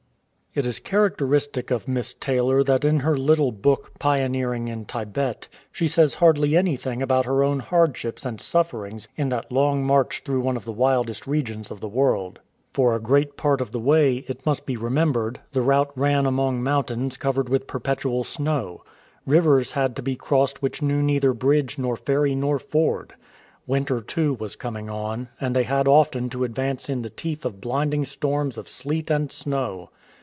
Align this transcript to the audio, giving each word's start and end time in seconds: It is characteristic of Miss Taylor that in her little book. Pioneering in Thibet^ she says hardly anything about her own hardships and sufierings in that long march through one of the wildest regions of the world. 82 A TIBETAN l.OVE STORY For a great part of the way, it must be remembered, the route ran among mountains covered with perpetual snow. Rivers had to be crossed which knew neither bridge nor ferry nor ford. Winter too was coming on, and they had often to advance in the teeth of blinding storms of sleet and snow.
It 0.53 0.65
is 0.65 0.79
characteristic 0.79 1.71
of 1.71 1.87
Miss 1.87 2.13
Taylor 2.13 2.61
that 2.61 2.83
in 2.83 2.99
her 2.99 3.15
little 3.17 3.53
book. 3.53 3.93
Pioneering 3.99 4.67
in 4.67 4.83
Thibet^ 4.83 5.47
she 5.71 5.87
says 5.87 6.15
hardly 6.15 6.57
anything 6.57 7.01
about 7.01 7.23
her 7.23 7.41
own 7.41 7.59
hardships 7.61 8.25
and 8.25 8.37
sufierings 8.37 9.07
in 9.15 9.29
that 9.29 9.49
long 9.49 9.87
march 9.87 10.23
through 10.25 10.41
one 10.41 10.57
of 10.57 10.65
the 10.65 10.73
wildest 10.73 11.25
regions 11.25 11.71
of 11.71 11.79
the 11.79 11.87
world. 11.87 12.41
82 12.41 12.41
A 12.41 12.41
TIBETAN 12.41 12.49
l.OVE 12.49 12.71
STORY 12.73 12.85
For 12.89 12.95
a 12.95 13.07
great 13.31 13.37
part 13.37 13.61
of 13.61 13.71
the 13.71 13.79
way, 13.79 14.17
it 14.27 14.45
must 14.45 14.65
be 14.65 14.75
remembered, 14.75 15.39
the 15.53 15.61
route 15.61 15.91
ran 15.95 16.25
among 16.25 16.61
mountains 16.61 17.15
covered 17.15 17.47
with 17.47 17.65
perpetual 17.65 18.25
snow. 18.25 18.83
Rivers 19.25 19.71
had 19.71 19.95
to 19.95 20.01
be 20.01 20.17
crossed 20.17 20.61
which 20.61 20.81
knew 20.81 21.01
neither 21.01 21.31
bridge 21.31 21.77
nor 21.77 21.95
ferry 21.95 22.35
nor 22.35 22.59
ford. 22.59 23.13
Winter 23.65 24.01
too 24.01 24.33
was 24.33 24.57
coming 24.57 24.89
on, 24.89 25.29
and 25.39 25.55
they 25.55 25.63
had 25.63 25.87
often 25.87 26.29
to 26.31 26.43
advance 26.43 26.89
in 26.89 27.03
the 27.03 27.09
teeth 27.09 27.45
of 27.45 27.61
blinding 27.61 28.03
storms 28.03 28.57
of 28.57 28.67
sleet 28.67 29.09
and 29.09 29.31
snow. 29.31 29.89